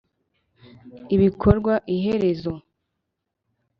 ibikorwa 1.15 1.73
'iherezo. 1.89 2.53